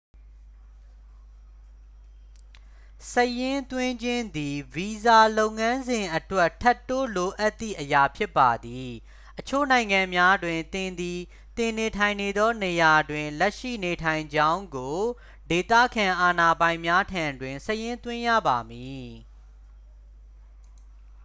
[3.11, 8.89] စာရင်းသွင်းခြင်းသည် ဗီဇာလုပ်ငန်းစဉ်အတွက် ထပ်တိုးလိုအပ်သည့်အရာဖြစ်ပါသည်
[9.39, 11.19] အချို့နိုင်ငံများတွင် သင်သည်
[11.57, 14.97] သင်နေထိုင်နေသောနေရာတွင် လက်ရှိနေထိုင်ကြောင်းကို
[15.49, 19.05] ဒေသခံအာဏာပိုင်များထံတွင် စာရင်းသွင်းရပါမည်